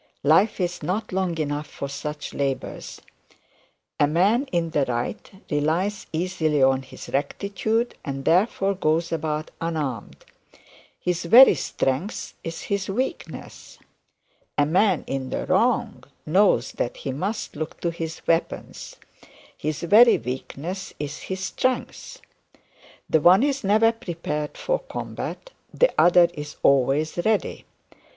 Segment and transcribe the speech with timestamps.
[0.23, 3.01] Life is not long enough for such labours.
[3.99, 10.25] A man in the right relies easily on his rectitude, and therefore goes about unarmed.
[10.99, 13.77] His very strength is his weakness;
[14.57, 14.97] his very
[20.17, 22.21] weakness is his strength.
[23.07, 27.65] The one is never prepared for combat, the other is always ready.